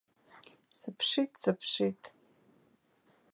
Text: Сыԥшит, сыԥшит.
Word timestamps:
Сыԥшит, 0.79 1.31
сыԥшит. 1.41 2.01